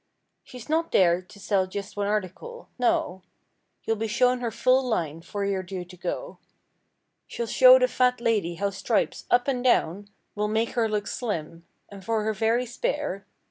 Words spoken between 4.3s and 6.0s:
her full line 'fore you're due to